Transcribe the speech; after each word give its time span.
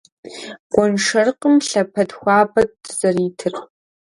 Гуэншэрыкъым 0.73 1.55
лъэпэд 1.67 2.09
хуабэт 2.17 2.69
дызэритыр. 2.83 3.53